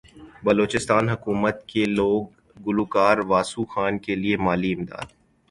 بلوچستان 0.45 1.05
حکومت 1.13 1.57
کی 1.69 1.83
لوک 1.97 2.25
گلوکار 2.65 3.17
واسو 3.31 3.61
خان 3.71 3.93
کیلئے 4.03 4.35
مالی 4.45 4.71
امداد 4.75 5.07